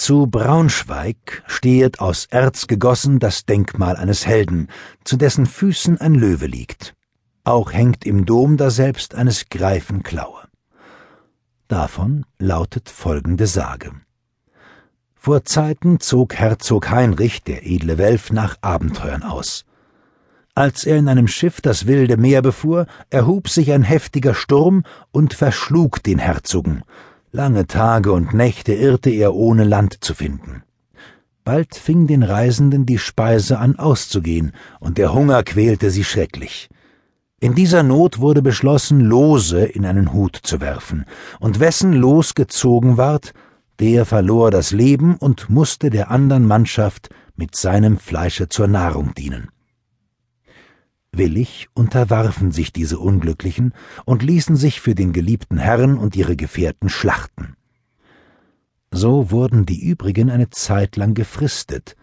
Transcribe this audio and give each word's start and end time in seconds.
Zu 0.00 0.26
Braunschweig 0.28 1.42
stehet 1.46 2.00
aus 2.00 2.24
Erz 2.30 2.66
gegossen 2.66 3.18
das 3.18 3.44
Denkmal 3.44 3.96
eines 3.96 4.26
Helden, 4.26 4.68
zu 5.04 5.18
dessen 5.18 5.44
Füßen 5.44 6.00
ein 6.00 6.14
Löwe 6.14 6.46
liegt. 6.46 6.94
Auch 7.44 7.74
hängt 7.74 8.06
im 8.06 8.24
Dom 8.24 8.56
daselbst 8.56 9.14
eines 9.14 9.50
Greifen 9.50 10.02
Klaue. 10.02 10.40
Davon 11.68 12.24
lautet 12.38 12.88
folgende 12.88 13.46
Sage. 13.46 13.92
Vor 15.16 15.44
Zeiten 15.44 16.00
zog 16.00 16.34
Herzog 16.34 16.88
Heinrich, 16.88 17.42
der 17.42 17.66
edle 17.66 17.98
Welf, 17.98 18.32
nach 18.32 18.56
Abenteuern 18.62 19.22
aus. 19.22 19.66
Als 20.54 20.84
er 20.84 20.96
in 20.96 21.08
einem 21.08 21.28
Schiff 21.28 21.60
das 21.60 21.86
wilde 21.86 22.16
Meer 22.16 22.40
befuhr, 22.40 22.86
erhub 23.10 23.50
sich 23.50 23.70
ein 23.70 23.82
heftiger 23.82 24.32
Sturm 24.32 24.82
und 25.12 25.34
verschlug 25.34 26.02
den 26.02 26.18
Herzogen. 26.18 26.84
Lange 27.32 27.68
Tage 27.68 28.10
und 28.10 28.34
Nächte 28.34 28.72
irrte 28.72 29.10
er, 29.10 29.34
ohne 29.34 29.62
Land 29.62 30.02
zu 30.02 30.14
finden. 30.14 30.64
Bald 31.44 31.76
fing 31.76 32.08
den 32.08 32.24
Reisenden 32.24 32.86
die 32.86 32.98
Speise 32.98 33.60
an 33.60 33.78
auszugehen, 33.78 34.50
und 34.80 34.98
der 34.98 35.14
Hunger 35.14 35.44
quälte 35.44 35.92
sie 35.92 36.02
schrecklich. 36.02 36.68
In 37.38 37.54
dieser 37.54 37.84
Not 37.84 38.18
wurde 38.18 38.42
beschlossen, 38.42 38.98
Lose 38.98 39.64
in 39.64 39.86
einen 39.86 40.12
Hut 40.12 40.40
zu 40.42 40.60
werfen, 40.60 41.04
und 41.38 41.60
wessen 41.60 41.92
Los 41.92 42.34
gezogen 42.34 42.96
ward, 42.96 43.32
der 43.78 44.06
verlor 44.06 44.50
das 44.50 44.72
Leben 44.72 45.14
und 45.16 45.48
musste 45.48 45.88
der 45.88 46.10
andern 46.10 46.44
Mannschaft 46.44 47.10
mit 47.36 47.54
seinem 47.54 47.98
Fleische 47.98 48.48
zur 48.48 48.66
Nahrung 48.66 49.14
dienen. 49.14 49.50
Willig 51.12 51.68
unterwarfen 51.74 52.52
sich 52.52 52.72
diese 52.72 52.98
Unglücklichen 52.98 53.74
und 54.04 54.22
ließen 54.22 54.56
sich 54.56 54.80
für 54.80 54.94
den 54.94 55.12
geliebten 55.12 55.58
Herrn 55.58 55.98
und 55.98 56.16
ihre 56.16 56.36
Gefährten 56.36 56.88
schlachten. 56.88 57.56
So 58.92 59.30
wurden 59.30 59.66
die 59.66 59.84
übrigen 59.84 60.30
eine 60.30 60.50
Zeit 60.50 60.96
lang 60.96 61.14
gefristet, 61.14 61.96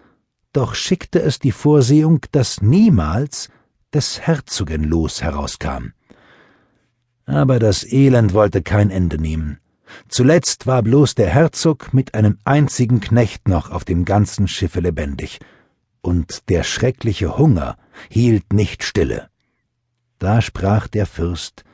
doch 0.54 0.76
schickte 0.76 1.22
es 1.22 1.40
die 1.40 1.52
Vorsehung, 1.52 2.22
dass 2.32 2.62
niemals 2.62 3.50
des 3.94 4.22
Herzogen 4.26 4.84
Los 4.84 5.22
herauskam. 5.22 5.94
Aber 7.26 7.60
das 7.60 7.84
Elend 7.84 8.34
wollte 8.34 8.62
kein 8.62 8.90
Ende 8.90 9.20
nehmen. 9.20 9.60
Zuletzt 10.08 10.68
war 10.68 10.82
bloß 10.82 11.16
der 11.16 11.30
Herzog 11.30 11.94
mit 11.94 12.14
einem 12.14 12.38
einzigen 12.46 13.00
Knecht 13.00 13.48
noch 13.48 13.70
auf 13.70 13.86
dem 13.86 14.06
ganzen 14.06 14.48
Schiffe 14.48 14.80
lebendig, 14.80 15.40
und 16.08 16.48
der 16.48 16.64
schreckliche 16.64 17.38
Hunger 17.38 17.76
hielt 18.10 18.54
nicht 18.54 18.82
stille. 18.84 19.28
Da 20.20 20.42
sprach 20.42 20.88
der 20.88 21.06
Fürst 21.06 21.66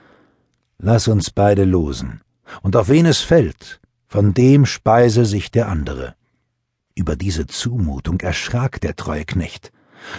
Lass 0.79 1.07
uns 1.07 1.29
beide 1.29 1.65
losen, 1.65 2.21
und 2.63 2.75
auf 2.75 2.89
wen 2.89 3.05
es 3.05 3.19
fällt, 3.19 3.79
von 4.07 4.33
dem 4.33 4.65
speise 4.65 5.25
sich 5.25 5.51
der 5.51 5.67
andere. 5.67 6.15
Über 6.95 7.15
diese 7.15 7.45
Zumutung 7.45 8.19
erschrak 8.21 8.81
der 8.81 8.95
treue 8.95 9.23
Knecht. 9.23 9.71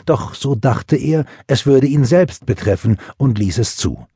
Doch 0.07 0.35
so 0.35 0.55
dachte 0.55 0.97
er, 0.97 1.25
es 1.49 1.67
würde 1.67 1.89
ihn 1.89 2.05
selbst 2.05 2.47
betreffen 2.47 2.99
und 3.17 3.37
ließ 3.37 3.59
es 3.59 3.75
zu. 3.75 4.07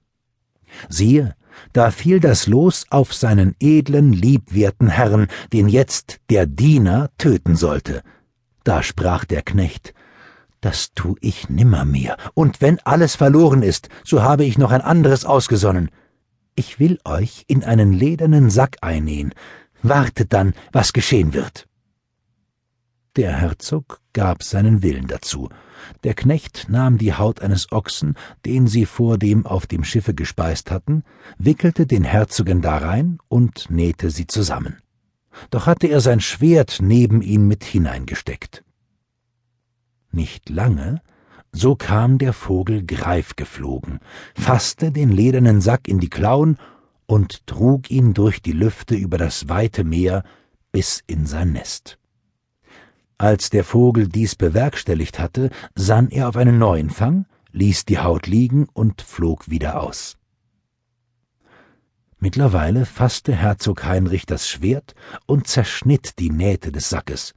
Siehe, 0.88 1.34
da 1.72 1.90
fiel 1.90 2.20
das 2.20 2.46
Los 2.46 2.86
auf 2.90 3.12
seinen 3.12 3.56
edlen, 3.58 4.12
liebwerten 4.12 4.90
Herrn, 4.90 5.26
den 5.52 5.68
jetzt 5.68 6.20
der 6.30 6.46
Diener 6.46 7.10
töten 7.18 7.56
sollte. 7.56 8.04
Da 8.68 8.82
sprach 8.82 9.24
der 9.24 9.40
Knecht, 9.40 9.94
das 10.60 10.92
tu 10.92 11.16
ich 11.22 11.48
nimmermehr, 11.48 12.18
und 12.34 12.60
wenn 12.60 12.78
alles 12.80 13.16
verloren 13.16 13.62
ist, 13.62 13.88
so 14.04 14.22
habe 14.22 14.44
ich 14.44 14.58
noch 14.58 14.72
ein 14.72 14.82
anderes 14.82 15.24
ausgesonnen. 15.24 15.90
Ich 16.54 16.78
will 16.78 16.98
euch 17.06 17.44
in 17.46 17.64
einen 17.64 17.94
ledernen 17.94 18.50
Sack 18.50 18.76
einnähen, 18.82 19.32
wartet 19.82 20.34
dann, 20.34 20.52
was 20.70 20.92
geschehen 20.92 21.32
wird. 21.32 21.66
Der 23.16 23.32
Herzog 23.32 24.02
gab 24.12 24.42
seinen 24.42 24.82
Willen 24.82 25.06
dazu. 25.06 25.48
Der 26.04 26.12
Knecht 26.12 26.66
nahm 26.68 26.98
die 26.98 27.14
Haut 27.14 27.40
eines 27.40 27.72
Ochsen, 27.72 28.16
den 28.44 28.66
sie 28.66 28.84
vordem 28.84 29.46
auf 29.46 29.66
dem 29.66 29.82
Schiffe 29.82 30.12
gespeist 30.12 30.70
hatten, 30.70 31.04
wickelte 31.38 31.86
den 31.86 32.04
Herzogen 32.04 32.60
darein 32.60 33.18
und 33.28 33.70
nähte 33.70 34.10
sie 34.10 34.26
zusammen. 34.26 34.76
Doch 35.50 35.66
hatte 35.66 35.86
er 35.86 36.00
sein 36.00 36.20
Schwert 36.20 36.78
neben 36.80 37.22
ihn 37.22 37.46
mit 37.46 37.64
hineingesteckt. 37.64 38.64
Nicht 40.10 40.48
lange, 40.48 41.02
so 41.52 41.76
kam 41.76 42.18
der 42.18 42.32
Vogel 42.32 42.84
Greif 42.84 43.36
geflogen, 43.36 44.00
fasste 44.34 44.92
den 44.92 45.10
ledernen 45.10 45.60
Sack 45.60 45.88
in 45.88 45.98
die 45.98 46.10
Klauen 46.10 46.58
und 47.06 47.46
trug 47.46 47.90
ihn 47.90 48.14
durch 48.14 48.42
die 48.42 48.52
Lüfte 48.52 48.94
über 48.94 49.18
das 49.18 49.48
weite 49.48 49.84
Meer 49.84 50.24
bis 50.72 51.02
in 51.06 51.26
sein 51.26 51.52
Nest. 51.52 51.98
Als 53.16 53.50
der 53.50 53.64
Vogel 53.64 54.08
dies 54.08 54.36
bewerkstelligt 54.36 55.18
hatte, 55.18 55.50
sann 55.74 56.08
er 56.10 56.28
auf 56.28 56.36
einen 56.36 56.58
neuen 56.58 56.90
Fang, 56.90 57.26
ließ 57.52 57.86
die 57.86 57.98
Haut 57.98 58.26
liegen 58.26 58.68
und 58.72 59.02
flog 59.02 59.50
wieder 59.50 59.82
aus. 59.82 60.17
Mittlerweile 62.20 62.84
fasste 62.84 63.32
Herzog 63.32 63.84
Heinrich 63.84 64.26
das 64.26 64.48
Schwert 64.48 64.94
und 65.26 65.46
zerschnitt 65.46 66.18
die 66.18 66.30
Nähte 66.30 66.72
des 66.72 66.88
Sackes. 66.88 67.34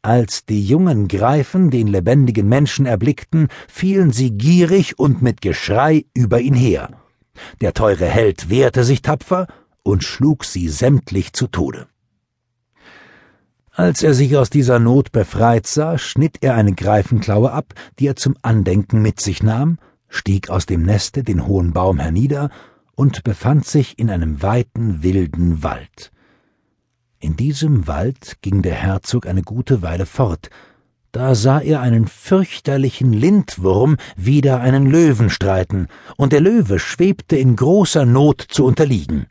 Als 0.00 0.46
die 0.46 0.64
jungen 0.64 1.08
Greifen 1.08 1.70
den 1.70 1.86
lebendigen 1.86 2.48
Menschen 2.48 2.86
erblickten, 2.86 3.48
fielen 3.68 4.10
sie 4.10 4.32
gierig 4.32 4.98
und 4.98 5.20
mit 5.20 5.42
Geschrei 5.42 6.06
über 6.14 6.40
ihn 6.40 6.54
her. 6.54 6.90
Der 7.60 7.74
teure 7.74 8.06
Held 8.06 8.48
wehrte 8.48 8.82
sich 8.82 9.02
tapfer 9.02 9.46
und 9.82 10.04
schlug 10.04 10.44
sie 10.44 10.68
sämtlich 10.68 11.34
zu 11.34 11.46
Tode. 11.46 11.86
Als 13.70 14.02
er 14.02 14.14
sich 14.14 14.36
aus 14.36 14.50
dieser 14.50 14.78
Not 14.78 15.12
befreit 15.12 15.66
sah, 15.66 15.98
schnitt 15.98 16.38
er 16.40 16.54
eine 16.54 16.74
Greifenklaue 16.74 17.52
ab, 17.52 17.74
die 17.98 18.06
er 18.06 18.16
zum 18.16 18.36
Andenken 18.42 19.02
mit 19.02 19.20
sich 19.20 19.42
nahm, 19.42 19.78
stieg 20.08 20.50
aus 20.50 20.66
dem 20.66 20.82
Neste 20.82 21.22
den 21.22 21.46
hohen 21.46 21.72
Baum 21.72 21.98
hernieder 21.98 22.50
und 22.94 23.24
befand 23.24 23.66
sich 23.66 23.98
in 23.98 24.10
einem 24.10 24.42
weiten, 24.42 25.02
wilden 25.02 25.62
Wald. 25.62 26.12
In 27.18 27.36
diesem 27.36 27.86
Wald 27.86 28.38
ging 28.42 28.62
der 28.62 28.74
Herzog 28.74 29.26
eine 29.26 29.42
gute 29.42 29.82
Weile 29.82 30.06
fort, 30.06 30.50
da 31.12 31.34
sah 31.34 31.60
er 31.60 31.82
einen 31.82 32.06
fürchterlichen 32.06 33.12
Lindwurm 33.12 33.98
wider 34.16 34.60
einen 34.60 34.86
Löwen 34.86 35.28
streiten, 35.28 35.88
und 36.16 36.32
der 36.32 36.40
Löwe 36.40 36.78
schwebte 36.78 37.36
in 37.36 37.54
großer 37.54 38.06
Not 38.06 38.40
zu 38.48 38.64
unterliegen. 38.64 39.26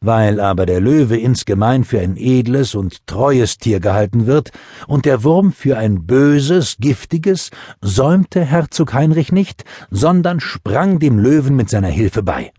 Weil 0.00 0.40
aber 0.40 0.64
der 0.64 0.80
Löwe 0.80 1.18
insgemein 1.18 1.84
für 1.84 2.00
ein 2.00 2.16
edles 2.16 2.74
und 2.74 3.06
treues 3.06 3.58
Tier 3.58 3.78
gehalten 3.78 4.26
wird 4.26 4.52
und 4.88 5.04
der 5.04 5.22
Wurm 5.22 5.52
für 5.52 5.76
ein 5.76 6.06
böses, 6.06 6.78
giftiges, 6.80 7.50
säumte 7.82 8.42
Herzog 8.42 8.94
Heinrich 8.94 9.32
nicht, 9.32 9.64
sondern 9.90 10.40
sprang 10.40 10.98
dem 10.98 11.18
Löwen 11.18 11.54
mit 11.54 11.68
seiner 11.68 11.88
Hilfe 11.88 12.22
bei. 12.22 12.52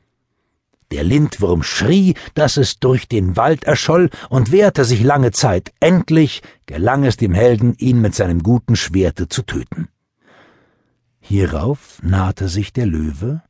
Der 0.93 1.03
Lindwurm 1.03 1.63
schrie, 1.63 2.13
dass 2.35 2.55
es 2.55 2.77
durch 2.77 3.07
den 3.07 3.35
Wald 3.35 3.63
erscholl 3.63 4.11
und 4.29 4.51
wehrte 4.51 4.85
sich 4.85 5.01
lange 5.01 5.31
Zeit. 5.31 5.73
Endlich 5.79 6.43
gelang 6.67 7.03
es 7.03 7.17
dem 7.17 7.33
Helden, 7.33 7.73
ihn 7.79 7.99
mit 7.99 8.13
seinem 8.13 8.43
guten 8.43 8.75
Schwerte 8.75 9.27
zu 9.27 9.41
töten. 9.41 9.87
Hierauf 11.19 11.97
nahte 12.03 12.47
sich 12.47 12.73
der 12.73 12.85
Löwe, 12.85 13.41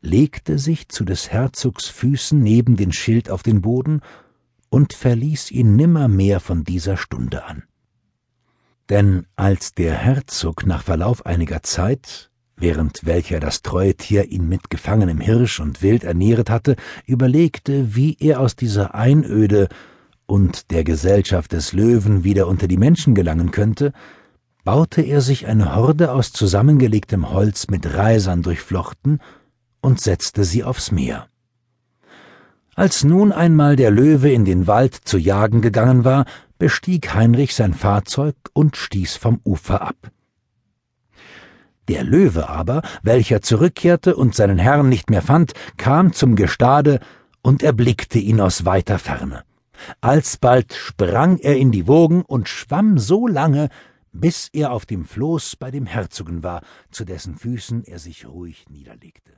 legte 0.00 0.58
sich 0.58 0.88
zu 0.88 1.04
des 1.04 1.30
Herzogs 1.30 1.88
Füßen 1.88 2.42
neben 2.42 2.76
den 2.76 2.92
Schild 2.92 3.28
auf 3.28 3.42
den 3.42 3.60
Boden 3.60 4.00
und 4.70 4.94
verließ 4.94 5.50
ihn 5.50 5.76
nimmermehr 5.76 6.40
von 6.40 6.64
dieser 6.64 6.96
Stunde 6.96 7.44
an. 7.44 7.64
Denn 8.88 9.26
als 9.36 9.74
der 9.74 9.92
Herzog 9.92 10.64
nach 10.64 10.84
Verlauf 10.84 11.26
einiger 11.26 11.62
Zeit, 11.62 12.30
während 12.58 13.04
welcher 13.04 13.40
das 13.40 13.62
treue 13.62 13.94
Tier 13.94 14.30
ihn 14.30 14.48
mit 14.48 14.70
gefangenem 14.70 15.20
Hirsch 15.20 15.60
und 15.60 15.82
Wild 15.82 16.04
ernähret 16.04 16.50
hatte, 16.50 16.76
überlegte, 17.06 17.94
wie 17.94 18.16
er 18.20 18.40
aus 18.40 18.56
dieser 18.56 18.94
Einöde 18.94 19.68
und 20.26 20.70
der 20.70 20.84
Gesellschaft 20.84 21.52
des 21.52 21.72
Löwen 21.72 22.24
wieder 22.24 22.46
unter 22.46 22.68
die 22.68 22.76
Menschen 22.76 23.14
gelangen 23.14 23.50
könnte, 23.50 23.92
baute 24.64 25.00
er 25.02 25.22
sich 25.22 25.46
eine 25.46 25.74
Horde 25.74 26.12
aus 26.12 26.32
zusammengelegtem 26.32 27.30
Holz 27.30 27.68
mit 27.68 27.94
Reisern 27.94 28.42
durchflochten 28.42 29.20
und 29.80 30.00
setzte 30.00 30.44
sie 30.44 30.64
aufs 30.64 30.92
Meer. 30.92 31.28
Als 32.74 33.02
nun 33.02 33.32
einmal 33.32 33.76
der 33.76 33.90
Löwe 33.90 34.30
in 34.30 34.44
den 34.44 34.66
Wald 34.66 34.94
zu 34.94 35.18
jagen 35.18 35.62
gegangen 35.62 36.04
war, 36.04 36.26
bestieg 36.58 37.14
Heinrich 37.14 37.54
sein 37.54 37.74
Fahrzeug 37.74 38.36
und 38.52 38.76
stieß 38.76 39.16
vom 39.16 39.40
Ufer 39.44 39.82
ab. 39.82 39.96
Der 41.88 42.04
Löwe 42.04 42.48
aber, 42.48 42.82
welcher 43.02 43.40
zurückkehrte 43.40 44.14
und 44.14 44.34
seinen 44.34 44.58
Herrn 44.58 44.88
nicht 44.90 45.08
mehr 45.08 45.22
fand, 45.22 45.52
kam 45.78 46.12
zum 46.12 46.36
Gestade 46.36 47.00
und 47.42 47.62
erblickte 47.62 48.18
ihn 48.18 48.40
aus 48.40 48.66
weiter 48.66 48.98
Ferne. 48.98 49.42
Alsbald 50.00 50.74
sprang 50.74 51.38
er 51.38 51.56
in 51.56 51.72
die 51.72 51.86
Wogen 51.86 52.22
und 52.22 52.48
schwamm 52.48 52.98
so 52.98 53.26
lange, 53.26 53.68
bis 54.12 54.50
er 54.52 54.72
auf 54.72 54.84
dem 54.84 55.04
Floß 55.04 55.56
bei 55.56 55.70
dem 55.70 55.86
Herzogen 55.86 56.42
war, 56.42 56.62
zu 56.90 57.04
dessen 57.04 57.36
Füßen 57.36 57.84
er 57.84 57.98
sich 57.98 58.26
ruhig 58.26 58.66
niederlegte. 58.68 59.32